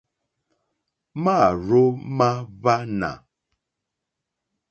[1.23, 1.81] Máàrzó
[2.17, 3.11] má hwánà.